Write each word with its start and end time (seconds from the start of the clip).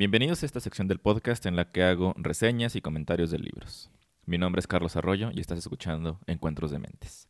Bienvenidos 0.00 0.42
a 0.42 0.46
esta 0.46 0.60
sección 0.60 0.88
del 0.88 0.98
podcast 0.98 1.44
en 1.44 1.56
la 1.56 1.72
que 1.72 1.82
hago 1.82 2.14
reseñas 2.16 2.74
y 2.74 2.80
comentarios 2.80 3.30
de 3.30 3.38
libros. 3.38 3.90
Mi 4.24 4.38
nombre 4.38 4.60
es 4.60 4.66
Carlos 4.66 4.96
Arroyo 4.96 5.30
y 5.30 5.40
estás 5.40 5.58
escuchando 5.58 6.20
Encuentros 6.26 6.70
de 6.70 6.78
Mentes. 6.78 7.28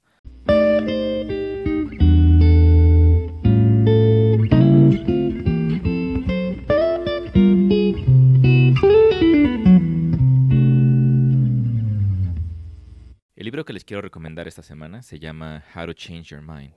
El 13.34 13.44
libro 13.44 13.64
que 13.64 13.72
les 13.72 13.84
quiero 13.84 14.00
recomendar 14.00 14.46
esta 14.46 14.62
semana 14.62 15.02
se 15.02 15.18
llama 15.18 15.64
How 15.74 15.86
to 15.86 15.92
Change 15.94 16.28
Your 16.28 16.42
Mind, 16.42 16.74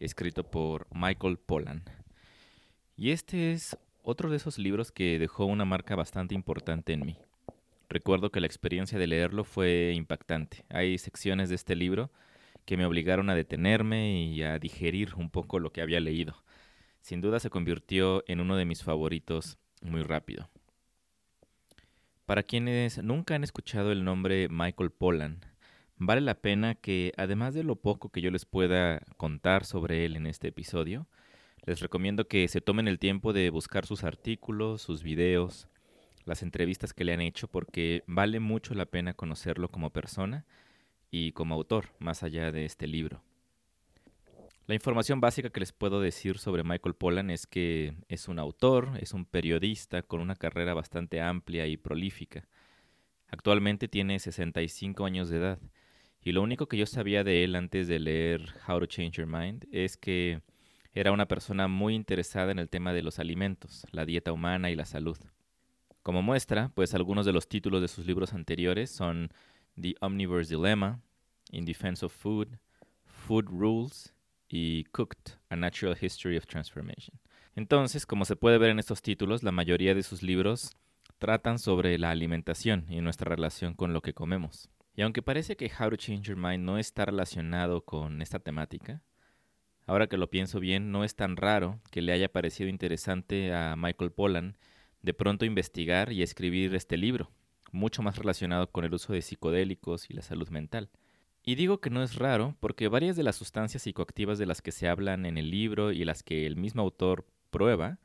escrito 0.00 0.50
por 0.50 0.86
Michael 0.92 1.38
Pollan. 1.38 1.82
Y 2.94 3.12
este 3.12 3.52
es 3.52 3.78
otro 4.02 4.30
de 4.30 4.36
esos 4.36 4.58
libros 4.58 4.92
que 4.92 5.18
dejó 5.18 5.44
una 5.46 5.64
marca 5.64 5.96
bastante 5.96 6.34
importante 6.34 6.92
en 6.92 7.06
mí. 7.06 7.18
Recuerdo 7.88 8.30
que 8.30 8.40
la 8.40 8.46
experiencia 8.46 8.98
de 8.98 9.06
leerlo 9.06 9.44
fue 9.44 9.92
impactante. 9.96 10.64
Hay 10.68 10.96
secciones 10.98 11.48
de 11.48 11.56
este 11.56 11.74
libro 11.74 12.10
que 12.64 12.76
me 12.76 12.86
obligaron 12.86 13.30
a 13.30 13.34
detenerme 13.34 14.22
y 14.22 14.42
a 14.42 14.58
digerir 14.58 15.14
un 15.16 15.30
poco 15.30 15.58
lo 15.58 15.72
que 15.72 15.82
había 15.82 15.98
leído. 15.98 16.42
Sin 17.00 17.20
duda 17.20 17.40
se 17.40 17.50
convirtió 17.50 18.22
en 18.28 18.40
uno 18.40 18.56
de 18.56 18.64
mis 18.64 18.82
favoritos 18.82 19.58
muy 19.82 20.02
rápido. 20.02 20.48
Para 22.26 22.44
quienes 22.44 23.02
nunca 23.02 23.34
han 23.34 23.42
escuchado 23.42 23.90
el 23.90 24.04
nombre 24.04 24.48
Michael 24.48 24.90
Pollan, 24.90 25.44
vale 25.96 26.20
la 26.20 26.40
pena 26.40 26.76
que, 26.76 27.12
además 27.16 27.54
de 27.54 27.64
lo 27.64 27.74
poco 27.74 28.10
que 28.10 28.20
yo 28.20 28.30
les 28.30 28.44
pueda 28.44 29.00
contar 29.16 29.64
sobre 29.64 30.04
él 30.04 30.14
en 30.14 30.28
este 30.28 30.46
episodio, 30.48 31.08
les 31.70 31.78
recomiendo 31.78 32.26
que 32.26 32.48
se 32.48 32.60
tomen 32.60 32.88
el 32.88 32.98
tiempo 32.98 33.32
de 33.32 33.48
buscar 33.48 33.86
sus 33.86 34.02
artículos, 34.02 34.82
sus 34.82 35.04
videos, 35.04 35.68
las 36.24 36.42
entrevistas 36.42 36.92
que 36.92 37.04
le 37.04 37.12
han 37.12 37.20
hecho, 37.20 37.46
porque 37.46 38.02
vale 38.08 38.40
mucho 38.40 38.74
la 38.74 38.86
pena 38.86 39.14
conocerlo 39.14 39.68
como 39.68 39.90
persona 39.90 40.44
y 41.12 41.30
como 41.30 41.54
autor, 41.54 41.90
más 42.00 42.24
allá 42.24 42.50
de 42.50 42.64
este 42.64 42.88
libro. 42.88 43.22
La 44.66 44.74
información 44.74 45.20
básica 45.20 45.50
que 45.50 45.60
les 45.60 45.70
puedo 45.70 46.00
decir 46.00 46.38
sobre 46.38 46.64
Michael 46.64 46.96
Pollan 46.96 47.30
es 47.30 47.46
que 47.46 47.94
es 48.08 48.26
un 48.26 48.40
autor, 48.40 48.90
es 48.98 49.14
un 49.14 49.24
periodista 49.24 50.02
con 50.02 50.20
una 50.20 50.34
carrera 50.34 50.74
bastante 50.74 51.20
amplia 51.20 51.68
y 51.68 51.76
prolífica. 51.76 52.48
Actualmente 53.28 53.86
tiene 53.86 54.18
65 54.18 55.04
años 55.04 55.28
de 55.28 55.36
edad 55.36 55.60
y 56.20 56.32
lo 56.32 56.42
único 56.42 56.66
que 56.66 56.78
yo 56.78 56.86
sabía 56.86 57.22
de 57.22 57.44
él 57.44 57.54
antes 57.54 57.86
de 57.86 58.00
leer 58.00 58.54
How 58.66 58.80
to 58.80 58.86
Change 58.86 59.18
Your 59.18 59.28
Mind 59.28 59.68
es 59.70 59.96
que 59.96 60.40
era 60.92 61.12
una 61.12 61.26
persona 61.26 61.68
muy 61.68 61.94
interesada 61.94 62.50
en 62.50 62.58
el 62.58 62.68
tema 62.68 62.92
de 62.92 63.02
los 63.02 63.18
alimentos, 63.18 63.86
la 63.92 64.04
dieta 64.04 64.32
humana 64.32 64.70
y 64.70 64.76
la 64.76 64.84
salud. 64.84 65.18
Como 66.02 66.22
muestra, 66.22 66.70
pues 66.74 66.94
algunos 66.94 67.26
de 67.26 67.32
los 67.32 67.48
títulos 67.48 67.82
de 67.82 67.88
sus 67.88 68.06
libros 68.06 68.32
anteriores 68.32 68.90
son 68.90 69.30
The 69.80 69.94
Omnivore's 70.00 70.48
Dilemma, 70.48 71.00
In 71.50 71.64
Defense 71.64 72.04
of 72.04 72.12
Food, 72.12 72.58
Food 73.04 73.46
Rules 73.46 74.14
y 74.48 74.84
Cooked, 74.84 75.38
A 75.48 75.56
Natural 75.56 75.96
History 76.00 76.36
of 76.36 76.46
Transformation. 76.46 77.20
Entonces, 77.54 78.06
como 78.06 78.24
se 78.24 78.36
puede 78.36 78.58
ver 78.58 78.70
en 78.70 78.78
estos 78.78 79.02
títulos, 79.02 79.42
la 79.42 79.52
mayoría 79.52 79.94
de 79.94 80.02
sus 80.02 80.22
libros 80.22 80.76
tratan 81.18 81.58
sobre 81.58 81.98
la 81.98 82.10
alimentación 82.10 82.86
y 82.88 83.00
nuestra 83.00 83.28
relación 83.28 83.74
con 83.74 83.92
lo 83.92 84.00
que 84.00 84.14
comemos. 84.14 84.70
Y 84.96 85.02
aunque 85.02 85.22
parece 85.22 85.56
que 85.56 85.70
How 85.70 85.90
to 85.90 85.96
Change 85.96 86.28
Your 86.28 86.36
Mind 86.36 86.64
no 86.64 86.78
está 86.78 87.04
relacionado 87.04 87.84
con 87.84 88.22
esta 88.22 88.38
temática, 88.38 89.02
ahora 89.90 90.06
que 90.06 90.16
lo 90.16 90.30
pienso 90.30 90.60
bien, 90.60 90.92
no 90.92 91.02
es 91.02 91.16
tan 91.16 91.36
raro 91.36 91.80
que 91.90 92.00
le 92.00 92.12
haya 92.12 92.30
parecido 92.30 92.68
interesante 92.68 93.52
a 93.52 93.74
Michael 93.76 94.12
Pollan 94.12 94.56
de 95.02 95.14
pronto 95.14 95.44
investigar 95.44 96.12
y 96.12 96.22
escribir 96.22 96.72
este 96.76 96.96
libro, 96.96 97.32
mucho 97.72 98.00
más 98.00 98.16
relacionado 98.16 98.70
con 98.70 98.84
el 98.84 98.94
uso 98.94 99.12
de 99.12 99.20
psicodélicos 99.20 100.08
y 100.08 100.14
la 100.14 100.22
salud 100.22 100.48
mental. 100.50 100.90
Y 101.42 101.56
digo 101.56 101.80
que 101.80 101.90
no 101.90 102.04
es 102.04 102.14
raro 102.14 102.54
porque 102.60 102.86
varias 102.86 103.16
de 103.16 103.24
las 103.24 103.34
sustancias 103.34 103.82
psicoactivas 103.82 104.38
de 104.38 104.46
las 104.46 104.62
que 104.62 104.70
se 104.70 104.86
hablan 104.86 105.26
en 105.26 105.38
el 105.38 105.50
libro 105.50 105.90
y 105.90 106.04
las 106.04 106.22
que 106.22 106.46
el 106.46 106.54
mismo 106.54 106.82
autor 106.82 107.26
prueba, 107.50 107.98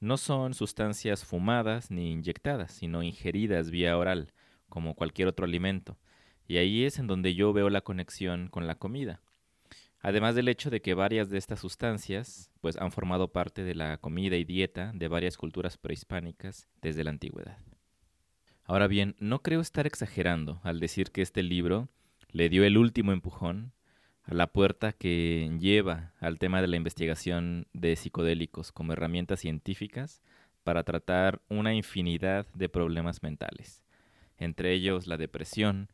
no 0.00 0.16
son 0.16 0.54
sustancias 0.54 1.26
fumadas 1.26 1.90
ni 1.90 2.10
inyectadas, 2.10 2.72
sino 2.72 3.02
ingeridas 3.02 3.70
vía 3.70 3.98
oral, 3.98 4.32
como 4.70 4.94
cualquier 4.94 5.28
otro 5.28 5.44
alimento, 5.44 5.98
y 6.46 6.56
ahí 6.56 6.84
es 6.84 6.98
en 6.98 7.06
donde 7.06 7.34
yo 7.34 7.52
veo 7.52 7.68
la 7.68 7.82
conexión 7.82 8.48
con 8.48 8.66
la 8.66 8.76
comida. 8.76 9.20
Además 10.00 10.34
del 10.34 10.48
hecho 10.48 10.70
de 10.70 10.80
que 10.80 10.94
varias 10.94 11.28
de 11.28 11.38
estas 11.38 11.60
sustancias 11.60 12.50
pues 12.60 12.76
han 12.76 12.92
formado 12.92 13.32
parte 13.32 13.64
de 13.64 13.74
la 13.74 13.98
comida 13.98 14.36
y 14.36 14.44
dieta 14.44 14.92
de 14.94 15.08
varias 15.08 15.36
culturas 15.36 15.76
prehispánicas 15.76 16.68
desde 16.80 17.04
la 17.04 17.10
antigüedad. 17.10 17.58
Ahora 18.64 18.86
bien, 18.86 19.16
no 19.18 19.42
creo 19.42 19.60
estar 19.60 19.86
exagerando 19.86 20.60
al 20.62 20.78
decir 20.78 21.10
que 21.10 21.22
este 21.22 21.42
libro 21.42 21.88
le 22.30 22.48
dio 22.48 22.64
el 22.64 22.76
último 22.76 23.12
empujón 23.12 23.72
a 24.22 24.34
la 24.34 24.46
puerta 24.46 24.92
que 24.92 25.50
lleva 25.58 26.12
al 26.20 26.38
tema 26.38 26.60
de 26.60 26.68
la 26.68 26.76
investigación 26.76 27.66
de 27.72 27.96
psicodélicos 27.96 28.72
como 28.72 28.92
herramientas 28.92 29.40
científicas 29.40 30.22
para 30.64 30.84
tratar 30.84 31.40
una 31.48 31.72
infinidad 31.72 32.46
de 32.52 32.68
problemas 32.68 33.22
mentales, 33.22 33.82
entre 34.36 34.74
ellos 34.74 35.06
la 35.06 35.16
depresión, 35.16 35.88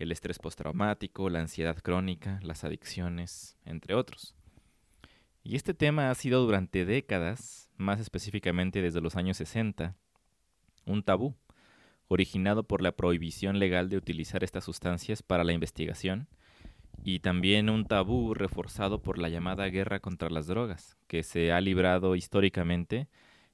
el 0.00 0.12
estrés 0.12 0.38
postraumático, 0.38 1.28
la 1.28 1.40
ansiedad 1.40 1.76
crónica, 1.76 2.40
las 2.42 2.64
adicciones, 2.64 3.58
entre 3.66 3.94
otros. 3.94 4.34
Y 5.44 5.56
este 5.56 5.74
tema 5.74 6.10
ha 6.10 6.14
sido 6.14 6.42
durante 6.44 6.86
décadas, 6.86 7.70
más 7.76 8.00
específicamente 8.00 8.80
desde 8.80 9.02
los 9.02 9.16
años 9.16 9.36
60, 9.36 9.94
un 10.86 11.02
tabú, 11.02 11.36
originado 12.08 12.64
por 12.64 12.80
la 12.82 12.92
prohibición 12.92 13.58
legal 13.58 13.90
de 13.90 13.98
utilizar 13.98 14.42
estas 14.42 14.64
sustancias 14.64 15.22
para 15.22 15.44
la 15.44 15.52
investigación, 15.52 16.28
y 17.04 17.20
también 17.20 17.68
un 17.68 17.84
tabú 17.84 18.32
reforzado 18.34 19.02
por 19.02 19.18
la 19.18 19.28
llamada 19.28 19.66
guerra 19.66 20.00
contra 20.00 20.30
las 20.30 20.46
drogas, 20.46 20.96
que 21.08 21.22
se 21.22 21.52
ha 21.52 21.60
librado 21.60 22.16
históricamente 22.16 23.08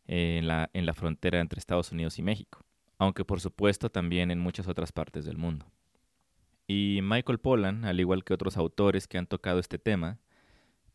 en 0.07 0.47
la, 0.47 0.71
en 0.73 0.87
la 0.87 0.95
frontera 0.95 1.41
entre 1.41 1.59
Estados 1.59 1.91
Unidos 1.91 2.21
y 2.21 2.23
México, 2.23 2.65
aunque 2.99 3.25
por 3.25 3.41
supuesto 3.41 3.91
también 3.91 4.31
en 4.31 4.39
muchas 4.39 4.69
otras 4.69 4.93
partes 4.93 5.25
del 5.25 5.39
mundo. 5.39 5.67
Y 6.67 7.01
Michael 7.03 7.39
Pollan, 7.39 7.85
al 7.85 8.01
igual 8.01 8.25
que 8.25 8.35
otros 8.35 8.57
autores 8.57 9.07
que 9.07 9.19
han 9.19 9.27
tocado 9.27 9.61
este 9.61 9.79
tema, 9.79 10.19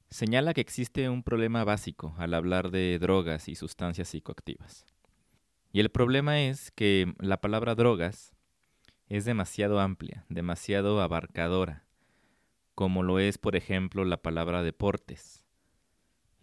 señala 0.10 0.54
que 0.54 0.62
existe 0.62 1.08
un 1.10 1.24
problema 1.24 1.64
básico 1.64 2.14
al 2.18 2.34
hablar 2.34 2.72
de 2.72 3.00
drogas 3.00 3.48
y 3.48 3.56
sustancias 3.56 4.10
psicoactivas. 4.10 4.86
Y 5.72 5.80
el 5.80 5.90
problema 5.90 6.42
es 6.42 6.72
que 6.72 7.14
la 7.20 7.40
palabra 7.40 7.76
drogas 7.76 8.36
es 9.08 9.24
demasiado 9.24 9.80
amplia, 9.80 10.26
demasiado 10.28 11.02
abarcadora, 11.02 11.86
como 12.76 13.04
lo 13.04 13.20
es, 13.20 13.38
por 13.38 13.56
ejemplo, 13.56 14.04
la 14.04 14.18
palabra 14.18 14.64
deportes. 14.64 15.46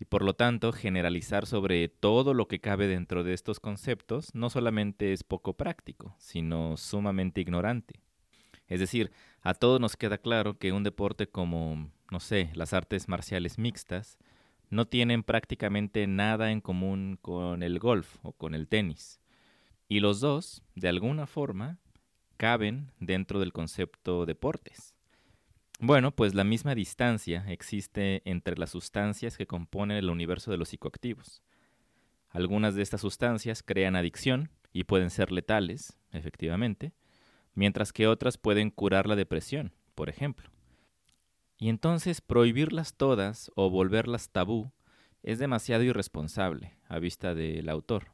Y 0.01 0.07
por 0.07 0.23
lo 0.23 0.35
tanto, 0.35 0.73
generalizar 0.73 1.47
sobre 1.47 1.89
todo 1.89 2.33
lo 2.33 2.49
que 2.49 2.61
cabe 2.61 2.87
dentro 2.87 3.25
de 3.25 3.35
estos 3.35 3.61
conceptos 3.61 4.35
no 4.35 4.49
solamente 4.49 5.13
es 5.13 5.25
poco 5.25 5.57
práctico, 5.57 6.15
sino 6.19 6.77
sumamente 6.77 7.41
ignorante. 7.41 8.01
Es 8.69 8.81
decir, 8.81 9.11
a 9.41 9.55
todos 9.55 9.81
nos 9.81 9.97
queda 9.97 10.19
claro 10.19 10.59
que 10.59 10.73
un 10.73 10.85
deporte 10.85 11.27
como, 11.27 11.91
no 12.11 12.21
sé, 12.21 12.51
las 12.55 12.73
artes 12.73 13.09
marciales 13.09 13.59
mixtas, 13.59 14.19
no 14.71 14.87
tienen 14.87 15.23
prácticamente 15.23 16.07
nada 16.07 16.53
en 16.53 16.61
común 16.61 17.19
con 17.21 17.63
el 17.63 17.79
golf 17.79 18.17
o 18.23 18.33
con 18.33 18.55
el 18.55 18.69
tenis. 18.69 19.21
Y 19.89 20.01
los 20.01 20.21
dos, 20.21 20.63
de 20.75 20.89
alguna 20.89 21.27
forma, 21.27 21.79
caben 22.37 22.93
dentro 23.01 23.41
del 23.41 23.53
concepto 23.53 24.27
deportes. 24.27 24.95
Bueno, 25.81 26.11
pues 26.11 26.35
la 26.35 26.45
misma 26.45 26.75
distancia 26.75 27.45
existe 27.49 28.23
entre 28.25 28.59
las 28.59 28.71
sustancias 28.71 29.39
que 29.39 29.47
componen 29.47 29.97
el 29.97 30.11
universo 30.11 30.51
de 30.51 30.59
los 30.59 30.69
psicoactivos. 30.69 31.43
Algunas 32.31 32.75
de 32.75 32.83
estas 32.83 33.01
sustancias 33.01 33.63
crean 33.63 33.97
adicción 33.97 34.51
y 34.73 34.85
pueden 34.85 35.11
ser 35.11 35.33
letales, 35.33 35.97
efectivamente, 36.11 36.93
mientras 37.59 37.93
que 37.93 38.07
otras 38.07 38.39
pueden 38.39 38.71
curar 38.71 39.09
la 39.09 39.17
depresión, 39.17 39.73
por 39.97 40.09
ejemplo. 40.09 40.49
Y 41.59 41.71
entonces 41.71 42.21
prohibirlas 42.21 42.95
todas 42.95 43.51
o 43.57 43.69
volverlas 43.69 44.31
tabú 44.31 44.71
es 45.25 45.41
demasiado 45.41 45.83
irresponsable 45.83 46.77
a 46.87 47.01
vista 47.01 47.35
del 47.35 47.69
autor, 47.69 48.13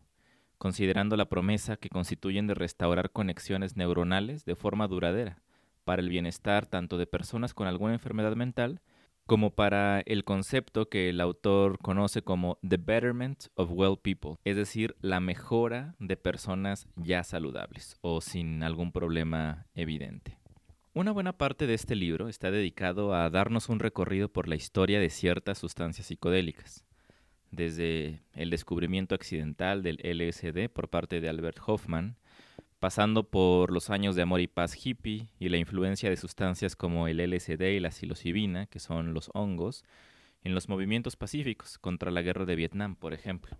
considerando 0.56 1.18
la 1.18 1.28
promesa 1.28 1.76
que 1.76 1.90
constituyen 1.90 2.46
de 2.46 2.54
restaurar 2.54 3.10
conexiones 3.10 3.76
neuronales 3.76 4.46
de 4.46 4.56
forma 4.56 4.88
duradera, 4.88 5.42
para 5.84 6.00
el 6.00 6.08
bienestar 6.08 6.64
tanto 6.64 6.96
de 6.96 7.06
personas 7.06 7.52
con 7.52 7.66
alguna 7.66 7.92
enfermedad 7.92 8.34
mental 8.36 8.80
como 9.26 9.54
para 9.54 10.00
el 10.00 10.24
concepto 10.24 10.88
que 10.88 11.08
el 11.08 11.20
autor 11.20 11.78
conoce 11.78 12.22
como 12.22 12.58
The 12.66 12.76
Betterment 12.76 13.46
of 13.54 13.70
Well 13.72 13.96
People, 14.00 14.36
es 14.44 14.56
decir, 14.56 14.96
la 15.00 15.20
mejora 15.20 15.94
de 15.98 16.16
personas 16.16 16.86
ya 16.96 17.24
saludables 17.24 17.96
o 18.02 18.20
sin 18.20 18.62
algún 18.62 18.92
problema 18.92 19.66
evidente. 19.74 20.38
Una 20.92 21.10
buena 21.10 21.36
parte 21.36 21.66
de 21.66 21.74
este 21.74 21.96
libro 21.96 22.28
está 22.28 22.50
dedicado 22.50 23.14
a 23.14 23.28
darnos 23.30 23.68
un 23.68 23.80
recorrido 23.80 24.28
por 24.28 24.46
la 24.46 24.54
historia 24.54 25.00
de 25.00 25.10
ciertas 25.10 25.58
sustancias 25.58 26.06
psicodélicas, 26.06 26.84
desde 27.50 28.22
el 28.34 28.50
descubrimiento 28.50 29.14
accidental 29.14 29.82
del 29.82 29.98
LSD 30.04 30.68
por 30.68 30.88
parte 30.88 31.20
de 31.20 31.28
Albert 31.28 31.58
Hoffman, 31.66 32.16
pasando 32.84 33.22
por 33.22 33.72
los 33.72 33.88
años 33.88 34.14
de 34.14 34.20
amor 34.20 34.42
y 34.42 34.46
paz 34.46 34.76
hippie 34.76 35.30
y 35.38 35.48
la 35.48 35.56
influencia 35.56 36.10
de 36.10 36.18
sustancias 36.18 36.76
como 36.76 37.08
el 37.08 37.16
LSD 37.16 37.62
y 37.62 37.80
la 37.80 37.90
psilocibina, 37.90 38.66
que 38.66 38.78
son 38.78 39.14
los 39.14 39.30
hongos, 39.32 39.86
en 40.42 40.54
los 40.54 40.68
movimientos 40.68 41.16
pacíficos 41.16 41.78
contra 41.78 42.10
la 42.10 42.20
guerra 42.20 42.44
de 42.44 42.56
Vietnam, 42.56 42.94
por 42.94 43.14
ejemplo. 43.14 43.56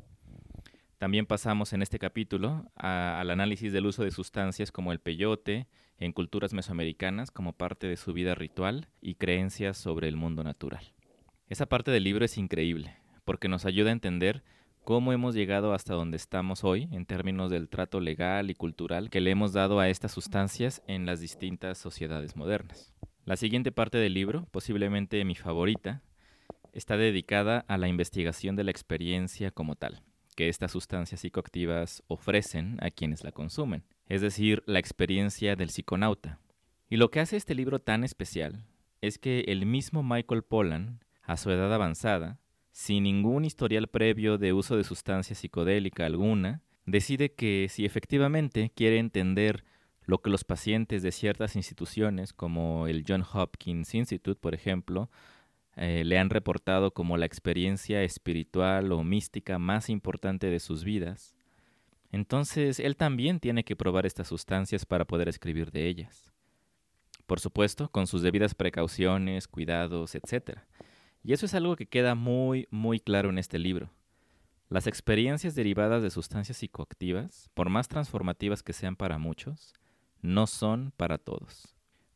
También 0.99 1.25
pasamos 1.25 1.73
en 1.73 1.81
este 1.81 1.99
capítulo 1.99 2.71
al 2.75 3.31
análisis 3.31 3.73
del 3.73 3.87
uso 3.87 4.05
de 4.05 4.11
sustancias 4.11 4.71
como 4.71 4.93
el 4.93 4.99
peyote 4.99 5.69
en 5.97 6.12
culturas 6.12 6.53
mesoamericanas 6.53 7.31
como 7.31 7.55
parte 7.55 7.87
de 7.87 7.97
su 7.97 8.12
vida 8.12 8.35
ritual 8.35 8.88
y 9.00 9.15
creencias 9.15 9.79
sobre 9.79 10.06
el 10.09 10.17
mundo 10.17 10.44
natural. 10.44 10.93
Esa 11.49 11.65
parte 11.65 11.91
del 11.91 12.05
libro 12.05 12.27
es 12.27 12.37
increíble, 12.37 12.94
porque 13.25 13.49
nos 13.49 13.65
ayuda 13.65 13.88
a 13.88 13.94
entender 13.94 14.44
cómo 14.84 15.14
hemos 15.14 15.34
llegado 15.34 15.72
hasta 15.72 15.94
donde 15.94 16.19
estamos 16.19 16.62
hoy 16.62 16.88
en 16.92 17.06
términos 17.06 17.50
del 17.50 17.70
trato 17.70 18.00
legal 18.00 18.50
y 18.50 18.54
cultural 18.54 19.08
que 19.08 19.22
le 19.22 19.31
hemos 19.31 19.54
dado 19.54 19.81
a 19.81 19.88
estas 19.88 20.12
sustancias 20.12 20.82
en 20.86 21.06
las 21.06 21.20
distintas 21.20 21.78
sociedades 21.78 22.36
modernas. 22.36 22.92
La 23.25 23.36
siguiente 23.36 23.72
parte 23.72 23.96
del 23.96 24.12
libro, 24.12 24.46
posiblemente 24.50 25.25
mi 25.25 25.34
favorita, 25.34 26.02
está 26.75 26.98
dedicada 26.98 27.64
a 27.66 27.78
la 27.78 27.88
investigación 27.88 28.56
de 28.56 28.64
la 28.64 28.70
experiencia 28.72 29.50
como 29.50 29.75
tal, 29.75 30.02
que 30.36 30.50
estas 30.50 30.72
sustancias 30.72 31.22
psicoactivas 31.22 32.02
ofrecen 32.06 32.76
a 32.82 32.90
quienes 32.90 33.25
la 33.25 33.32
consumen, 33.32 33.84
es 34.06 34.20
decir, 34.20 34.62
la 34.66 34.81
experiencia 34.81 35.56
del 35.56 35.70
psiconauta. 35.70 36.40
Y 36.90 36.98
lo 36.98 37.10
que 37.10 37.20
hace 37.20 37.38
este 37.38 37.54
libro 37.54 37.78
tan 37.78 38.04
especial 38.04 38.66
es 39.00 39.16
que 39.19 39.40
el 39.48 39.64
mismo 39.64 40.02
Michael 40.02 40.42
Pollan, 40.42 41.00
a 41.22 41.38
su 41.38 41.50
edad 41.50 41.72
avanzada, 41.72 42.38
sin 42.75 43.05
ningún 43.05 43.44
historial 43.44 43.87
previo 43.87 44.37
de 44.37 44.53
uso 44.53 44.76
de 44.76 44.82
sustancia 44.82 45.37
psicodélica 45.37 46.06
alguna, 46.06 46.61
decide 46.87 47.32
que 47.32 47.69
si 47.71 47.85
efectivamente 47.85 48.73
quiere 48.75 48.99
entender 48.99 49.65
lo 50.06 50.21
que 50.21 50.29
los 50.29 50.43
pacientes 50.43 51.05
de 51.05 51.12
ciertas 51.12 51.55
instituciones, 51.55 52.32
como 52.32 52.88
el 52.88 53.05
John 53.06 53.25
Hopkins 53.32 53.94
Institute, 53.94 54.41
por 54.41 54.55
ejemplo, 54.55 55.09
eh, 55.76 56.03
le 56.05 56.19
han 56.19 56.31
reportado 56.31 56.93
como 56.93 57.17
la 57.17 57.26
experiencia 57.26 58.03
espiritual 58.03 58.91
o 58.91 59.05
mística 59.05 59.61
más 59.61 59.88
importante 59.88 60.49
de 60.49 60.59
sus 60.59 60.82
vidas, 60.82 61.37
entonces 62.11 62.81
él 62.81 62.97
también 62.97 63.38
tiene 63.38 63.62
que 63.62 63.77
probar 63.77 64.05
estas 64.05 64.27
sustancias 64.27 64.85
para 64.85 65.05
poder 65.05 65.29
escribir 65.29 65.70
de 65.70 65.87
ellas. 65.87 66.32
Por 67.29 67.38
supuesto, 67.38 67.88
con 67.88 68.09
sus 68.09 68.23
debidas 68.23 68.56
precauciones, 68.56 69.47
cuidados, 69.47 70.17
etc. 70.17 70.59
Y 71.25 71.32
eso 71.32 71.47
es 71.47 71.55
algo 71.55 71.75
que 71.75 71.87
queda 71.87 72.15
muy, 72.15 72.69
muy 72.71 73.00
claro 73.00 73.31
en 73.31 73.38
este 73.38 73.59
libro. 73.59 73.91
Las 74.69 74.87
experiencias 74.87 75.56
derivadas 75.56 76.03
de 76.03 76.11
sustancias 76.11 76.59
psicoactivas, 76.59 77.50
por 77.55 77.69
más 77.69 77.88
transformativas 77.88 78.62
que 78.62 78.73
sean 78.73 78.94
para 78.94 79.19
muchos, 79.19 79.73
no 80.23 80.47
son 80.47 80.93
para 80.97 81.19
todos 81.19 81.75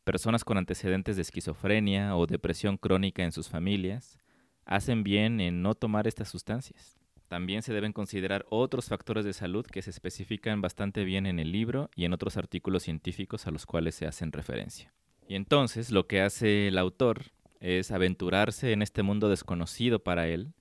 personas 0.09 0.43
con 0.43 0.57
antecedentes 0.57 1.17
de 1.17 1.21
esquizofrenia 1.21 2.15
o 2.17 2.25
depresión 2.25 2.77
crónica 2.77 3.23
en 3.23 3.31
sus 3.31 3.47
familias 3.47 4.17
hacen 4.65 5.03
bien 5.03 5.39
en 5.39 5.61
no 5.61 5.75
tomar 5.75 6.07
estas 6.07 6.29
sustancias. 6.29 6.97
También 7.27 7.61
se 7.61 7.73
deben 7.73 7.93
considerar 7.93 8.43
otros 8.49 8.87
factores 8.87 9.23
de 9.23 9.33
salud 9.33 9.67
que 9.67 9.83
se 9.83 9.91
especifican 9.91 10.61
bastante 10.61 11.03
bien 11.03 11.27
en 11.27 11.37
el 11.37 11.51
libro 11.51 11.91
y 11.95 12.05
en 12.05 12.13
otros 12.13 12.37
artículos 12.37 12.81
científicos 12.81 13.45
a 13.45 13.51
los 13.51 13.67
cuales 13.67 13.93
se 13.93 14.07
hacen 14.07 14.31
referencia. 14.31 14.91
Y 15.27 15.35
entonces 15.35 15.91
lo 15.91 16.07
que 16.07 16.21
hace 16.21 16.69
el 16.69 16.79
autor 16.79 17.25
es 17.59 17.91
aventurarse 17.91 18.71
en 18.71 18.81
este 18.81 19.03
mundo 19.03 19.29
desconocido 19.29 19.99
para 20.03 20.27
él 20.27 20.53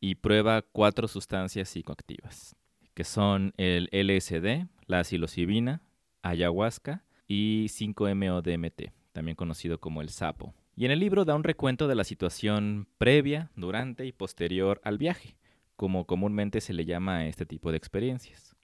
y 0.00 0.16
prueba 0.16 0.62
cuatro 0.62 1.08
sustancias 1.08 1.68
psicoactivas, 1.68 2.56
que 2.94 3.04
son 3.04 3.54
el 3.56 3.88
LSD, 3.92 4.66
la 4.86 5.02
psilocibina, 5.04 5.82
ayahuasca 6.22 7.04
y 7.26 7.66
5-MeO-DMT, 7.68 8.92
también 9.12 9.36
conocido 9.36 9.80
como 9.80 10.02
el 10.02 10.10
sapo. 10.10 10.54
Y 10.76 10.84
en 10.84 10.90
el 10.90 10.98
libro 10.98 11.24
da 11.24 11.34
un 11.34 11.44
recuento 11.44 11.88
de 11.88 11.94
la 11.94 12.04
situación 12.04 12.88
previa, 12.98 13.50
durante 13.54 14.06
y 14.06 14.12
posterior 14.12 14.80
al 14.84 14.98
viaje, 14.98 15.36
como 15.76 16.06
comúnmente 16.06 16.60
se 16.60 16.72
le 16.72 16.84
llama 16.84 17.18
a 17.18 17.26
este 17.26 17.46
tipo 17.46 17.70
de 17.70 17.76
experiencias. 17.76 18.56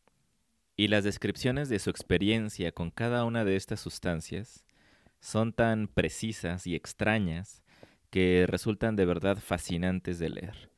Y 0.76 0.88
las 0.88 1.05
descripciones 1.05 1.69
de 1.69 1.79
su 1.79 1.91
experiencia 1.91 2.73
con 2.73 2.91
cada 2.91 3.25
una 3.25 3.44
de 3.44 3.56
estas 3.56 3.81
sustancias 3.81 4.65
son 5.21 5.53
tan 5.53 5.88
precisas 5.88 6.67
y 6.67 6.75
extrañas 6.75 7.62
que 8.11 8.47
resultan 8.47 8.97
de 8.97 9.07
verdad 9.07 9.39
fascinantes 9.39 10.19
de 10.19 10.31
leer. 10.31 10.71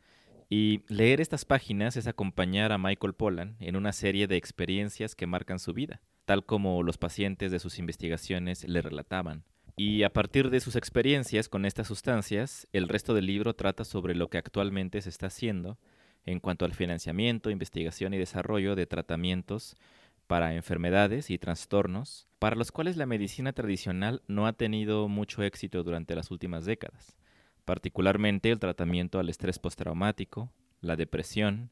Y 0.49 0.83
leer 0.89 1.21
estas 1.21 1.45
páginas 1.45 1.97
es 1.97 2.07
acompañar 2.07 2.73
a 2.73 2.79
Michael 2.79 3.15
Pollan 3.15 3.57
en 3.59 3.77
una 3.77 3.93
serie 3.93 4.27
de 4.27 4.37
experiencias 4.37 5.15
que 5.15 5.27
marcan 5.27 5.59
su 5.59 5.73
vida 5.73 6.03
tal 6.25 6.45
como 6.45 6.83
los 6.83 6.99
pacientes 6.99 7.51
de 7.51 7.59
sus 7.59 7.79
investigaciones 7.79 8.67
le 8.69 8.83
relataban. 8.83 9.45
Y 9.77 10.03
a 10.03 10.13
partir 10.13 10.51
de 10.51 10.61
sus 10.61 10.77
experiencias 10.77 11.49
con 11.49 11.65
estas 11.65 11.89
sustancias, 11.89 12.69
el 12.73 12.89
resto 12.89 13.15
del 13.15 13.27
libro 13.27 13.55
trata 13.55 13.85
sobre 13.85 14.15
lo 14.15 14.29
que 14.29 14.39
actualmente 14.39 15.01
se 15.01 15.09
está 15.09 15.27
haciendo 15.27 15.79
en 16.25 16.41
cuanto 16.41 16.65
al 16.65 16.75
financiamiento, 16.75 17.51
investigación 17.51 18.15
y 18.15 18.19
desarrollo 18.19 18.77
de 18.77 18.87
tratamientos 18.87 19.77
para 20.27 20.55
enfermedades 20.55 21.31
y 21.31 21.39
trastornos 21.39 22.29
para 22.39 22.55
los 22.55 22.71
cuales 22.71 22.97
la 22.97 23.07
medicina 23.07 23.53
tradicional 23.53 24.23
no 24.29 24.47
ha 24.47 24.53
tenido 24.53 25.09
mucho 25.09 25.43
éxito 25.43 25.83
durante 25.83 26.15
las 26.15 26.31
últimas 26.31 26.65
décadas, 26.65 27.17
particularmente 27.65 28.51
el 28.51 28.59
tratamiento 28.59 29.19
al 29.19 29.29
estrés 29.29 29.59
postraumático, 29.59 30.53
la 30.81 30.97
depresión, 30.97 31.71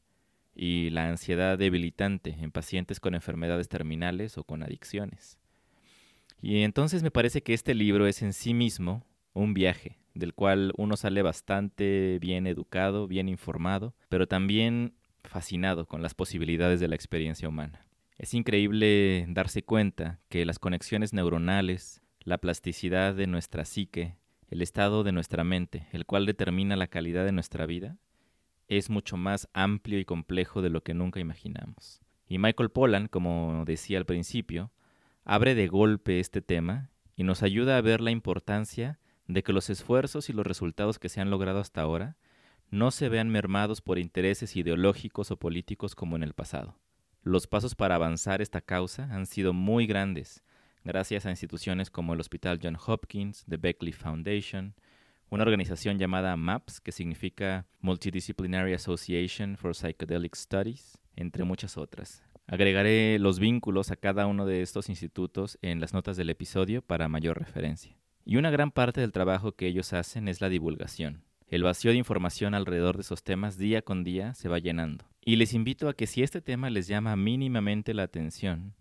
y 0.55 0.89
la 0.89 1.09
ansiedad 1.09 1.57
debilitante 1.57 2.35
en 2.39 2.51
pacientes 2.51 2.99
con 2.99 3.15
enfermedades 3.15 3.69
terminales 3.69 4.37
o 4.37 4.43
con 4.43 4.63
adicciones. 4.63 5.37
Y 6.41 6.63
entonces 6.63 7.03
me 7.03 7.11
parece 7.11 7.41
que 7.41 7.53
este 7.53 7.73
libro 7.73 8.07
es 8.07 8.21
en 8.21 8.33
sí 8.33 8.53
mismo 8.53 9.05
un 9.33 9.53
viaje, 9.53 9.99
del 10.13 10.33
cual 10.33 10.73
uno 10.77 10.97
sale 10.97 11.21
bastante 11.21 12.17
bien 12.19 12.47
educado, 12.47 13.07
bien 13.07 13.29
informado, 13.29 13.93
pero 14.09 14.27
también 14.27 14.93
fascinado 15.23 15.85
con 15.85 16.01
las 16.01 16.15
posibilidades 16.15 16.79
de 16.79 16.87
la 16.87 16.95
experiencia 16.95 17.47
humana. 17.47 17.85
Es 18.17 18.33
increíble 18.33 19.25
darse 19.29 19.63
cuenta 19.63 20.19
que 20.29 20.45
las 20.45 20.59
conexiones 20.59 21.13
neuronales, 21.13 22.01
la 22.19 22.39
plasticidad 22.39 23.15
de 23.15 23.27
nuestra 23.27 23.65
psique, 23.65 24.15
el 24.51 24.61
estado 24.61 25.03
de 25.03 25.13
nuestra 25.13 25.45
mente, 25.45 25.87
el 25.93 26.05
cual 26.05 26.25
determina 26.25 26.75
la 26.75 26.87
calidad 26.87 27.23
de 27.23 27.31
nuestra 27.31 27.65
vida, 27.65 27.97
es 28.67 28.89
mucho 28.89 29.15
más 29.15 29.49
amplio 29.53 29.97
y 29.97 30.05
complejo 30.05 30.61
de 30.61 30.69
lo 30.69 30.83
que 30.83 30.93
nunca 30.93 31.21
imaginamos. 31.21 32.01
Y 32.27 32.37
Michael 32.37 32.69
Pollan, 32.69 33.07
como 33.07 33.63
decía 33.65 33.97
al 33.97 34.05
principio, 34.05 34.71
abre 35.23 35.55
de 35.55 35.67
golpe 35.67 36.19
este 36.19 36.41
tema 36.41 36.91
y 37.15 37.23
nos 37.23 37.43
ayuda 37.43 37.77
a 37.77 37.81
ver 37.81 38.01
la 38.01 38.11
importancia 38.11 38.99
de 39.27 39.41
que 39.41 39.53
los 39.53 39.69
esfuerzos 39.69 40.29
y 40.29 40.33
los 40.33 40.45
resultados 40.45 40.99
que 40.99 41.07
se 41.07 41.21
han 41.21 41.29
logrado 41.29 41.59
hasta 41.59 41.81
ahora 41.81 42.17
no 42.69 42.91
se 42.91 43.07
vean 43.07 43.29
mermados 43.29 43.81
por 43.81 43.99
intereses 43.99 44.57
ideológicos 44.57 45.31
o 45.31 45.37
políticos 45.37 45.95
como 45.95 46.17
en 46.17 46.23
el 46.23 46.33
pasado. 46.33 46.77
Los 47.23 47.47
pasos 47.47 47.75
para 47.75 47.95
avanzar 47.95 48.41
esta 48.41 48.59
causa 48.59 49.03
han 49.11 49.27
sido 49.27 49.53
muy 49.53 49.87
grandes, 49.87 50.43
gracias 50.83 51.25
a 51.25 51.29
instituciones 51.29 51.89
como 51.89 52.13
el 52.13 52.19
Hospital 52.19 52.59
John 52.61 52.77
Hopkins, 52.85 53.45
The 53.49 53.57
Beckley 53.57 53.93
Foundation, 53.93 54.73
una 55.29 55.43
organización 55.43 55.97
llamada 55.97 56.35
MAPS, 56.35 56.81
que 56.81 56.91
significa 56.91 57.65
Multidisciplinary 57.79 58.73
Association 58.73 59.55
for 59.57 59.73
Psychedelic 59.73 60.35
Studies, 60.35 60.97
entre 61.15 61.43
muchas 61.43 61.77
otras. 61.77 62.23
Agregaré 62.47 63.17
los 63.17 63.39
vínculos 63.39 63.91
a 63.91 63.95
cada 63.95 64.27
uno 64.27 64.45
de 64.45 64.61
estos 64.61 64.89
institutos 64.89 65.57
en 65.61 65.79
las 65.79 65.93
notas 65.93 66.17
del 66.17 66.29
episodio 66.29 66.81
para 66.81 67.07
mayor 67.07 67.39
referencia. 67.39 67.95
Y 68.25 68.35
una 68.35 68.49
gran 68.51 68.71
parte 68.71 68.99
del 68.99 69.13
trabajo 69.13 69.53
que 69.53 69.67
ellos 69.67 69.93
hacen 69.93 70.27
es 70.27 70.41
la 70.41 70.49
divulgación. 70.49 71.23
El 71.47 71.63
vacío 71.63 71.91
de 71.91 71.97
información 71.97 72.53
alrededor 72.53 72.95
de 72.95 73.01
esos 73.01 73.23
temas 73.23 73.57
día 73.57 73.81
con 73.81 74.03
día 74.03 74.33
se 74.33 74.49
va 74.49 74.59
llenando. 74.59 75.05
Y 75.23 75.37
les 75.37 75.53
invito 75.53 75.87
a 75.87 75.93
que 75.93 76.07
si 76.07 76.23
este 76.23 76.41
tema 76.41 76.69
les 76.69 76.87
llama 76.87 77.15
mínimamente 77.15 77.93
la 77.93 78.03
atención, 78.03 78.73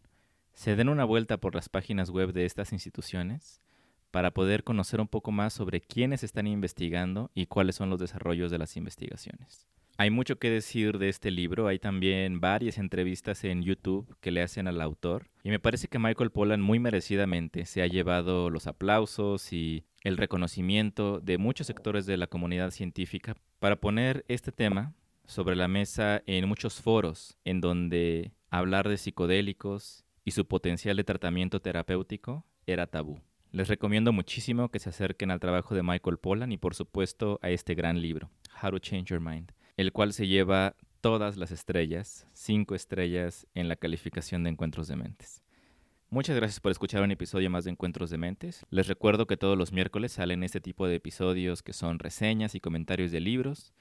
se 0.61 0.77
den 0.77 0.91
una 0.91 1.07
vuelta 1.07 1.39
por 1.39 1.55
las 1.55 1.71
páginas 1.71 2.11
web 2.11 2.35
de 2.35 2.45
estas 2.45 2.75
instituciones 2.75 3.63
para 4.11 4.33
poder 4.33 4.63
conocer 4.63 5.01
un 5.01 5.09
poco 5.09 5.33
más 5.33 5.55
sobre 5.55 5.81
quiénes 5.81 6.23
están 6.23 6.47
investigando 6.47 7.31
y 7.35 7.47
cuáles 7.47 7.77
son 7.77 7.89
los 7.89 7.99
desarrollos 7.99 8.51
de 8.51 8.59
las 8.59 8.77
investigaciones. 8.77 9.67
Hay 9.97 10.11
mucho 10.11 10.39
que 10.39 10.51
decir 10.51 10.99
de 10.99 11.09
este 11.09 11.31
libro, 11.31 11.67
hay 11.67 11.79
también 11.79 12.43
varias 12.43 12.77
entrevistas 12.77 13.43
en 13.45 13.63
YouTube 13.63 14.15
que 14.21 14.33
le 14.33 14.43
hacen 14.43 14.69
al 14.69 14.83
autor 14.83 15.31
y 15.43 15.49
me 15.49 15.61
parece 15.61 15.89
que 15.89 15.99
Michael 15.99 16.31
Pollan 16.31 16.61
muy 16.61 16.79
merecidamente 16.79 17.65
se 17.65 17.81
ha 17.81 17.87
llevado 17.87 18.51
los 18.51 18.67
aplausos 18.67 19.55
y 19.55 19.87
el 20.03 20.19
reconocimiento 20.19 21.21
de 21.21 21.39
muchos 21.39 21.69
sectores 21.69 22.05
de 22.05 22.19
la 22.19 22.27
comunidad 22.27 22.71
científica 22.71 23.35
para 23.61 23.77
poner 23.77 24.27
este 24.29 24.53
tema 24.53 24.93
sobre 25.25 25.57
la 25.57 25.69
mesa 25.69 26.23
en 26.27 26.47
muchos 26.47 26.83
foros 26.83 27.39
en 27.47 27.63
donde 27.63 28.33
hablar 28.51 28.91
de 28.91 28.99
psicodélicos 28.99 30.05
y 30.25 30.33
su 30.33 30.47
potencial 30.47 30.97
de 30.97 31.05
tratamiento 31.05 31.61
terapéutico 31.61 32.45
era 32.67 32.87
tabú. 32.87 33.21
Les 33.53 33.69
recomiendo 33.69 34.13
muchísimo 34.13 34.69
que 34.69 34.79
se 34.79 34.91
acerquen 34.91 35.31
al 35.31 35.41
trabajo 35.41 35.75
de 35.75 35.83
Michael 35.83 36.19
Pollan 36.19 36.53
y 36.53 36.59
por 36.59 36.75
supuesto 36.75 37.39
a 37.43 37.51
este 37.51 37.75
gran 37.75 38.01
libro, 38.01 38.31
How 38.63 38.71
to 38.71 38.79
Change 38.79 39.11
Your 39.11 39.21
Mind. 39.21 39.53
el 39.77 39.93
cual 39.93 40.13
se 40.13 40.27
lleva 40.27 40.77
todas 41.01 41.37
las 41.37 41.51
estrellas, 41.51 42.27
cinco 42.33 42.75
estrellas 42.75 43.47
en 43.55 43.69
la 43.69 43.77
calificación 43.77 44.45
de 44.45 44.51
Encuentros 44.51 44.89
de 44.89 44.97
Mentes. 44.97 45.43
Muchas 46.11 46.37
gracias 46.37 46.61
por 46.61 46.73
escuchar 46.73 47.03
un 47.03 47.13
episodio 47.13 47.51
más 47.51 47.65
de 47.65 47.71
Encuentros 47.71 48.11
de 48.11 48.19
Mentes. 48.19 48.67
Les 48.71 48.89
recuerdo 48.89 49.27
que 49.27 49.37
todos 49.37 49.57
los 49.57 49.73
miércoles 49.73 50.13
salen 50.13 50.43
este 50.43 50.61
tipo 50.61 50.87
de 50.87 50.97
episodios 50.97 51.63
que 51.63 51.73
son 51.73 51.99
reseñas 51.99 52.55
y 52.55 52.61
comentarios 52.61 53.13
de 53.13 53.21
libros 53.21 53.73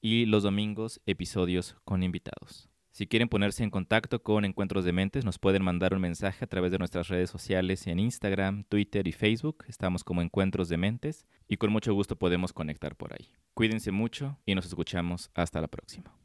y 0.00 0.26
los 0.26 0.42
domingos 0.42 1.00
episodios 1.06 1.76
con 1.84 2.02
invitados. 2.02 2.68
Si 2.96 3.06
quieren 3.06 3.28
ponerse 3.28 3.62
en 3.62 3.68
contacto 3.68 4.22
con 4.22 4.46
Encuentros 4.46 4.86
de 4.86 4.92
Mentes, 4.92 5.22
nos 5.22 5.38
pueden 5.38 5.62
mandar 5.62 5.92
un 5.92 6.00
mensaje 6.00 6.42
a 6.46 6.48
través 6.48 6.72
de 6.72 6.78
nuestras 6.78 7.08
redes 7.08 7.28
sociales 7.28 7.86
en 7.86 7.98
Instagram, 7.98 8.64
Twitter 8.64 9.06
y 9.06 9.12
Facebook. 9.12 9.66
Estamos 9.68 10.02
como 10.02 10.22
Encuentros 10.22 10.70
de 10.70 10.78
Mentes 10.78 11.26
y 11.46 11.58
con 11.58 11.70
mucho 11.70 11.92
gusto 11.92 12.16
podemos 12.16 12.54
conectar 12.54 12.96
por 12.96 13.12
ahí. 13.12 13.28
Cuídense 13.52 13.90
mucho 13.90 14.38
y 14.46 14.54
nos 14.54 14.64
escuchamos 14.64 15.30
hasta 15.34 15.60
la 15.60 15.68
próxima. 15.68 16.16